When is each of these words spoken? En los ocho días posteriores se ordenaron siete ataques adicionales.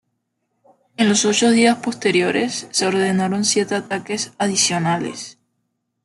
En 0.97 1.09
los 1.09 1.25
ocho 1.25 1.51
días 1.51 1.77
posteriores 1.77 2.67
se 2.71 2.87
ordenaron 2.87 3.45
siete 3.45 3.75
ataques 3.75 4.33
adicionales. 4.39 5.37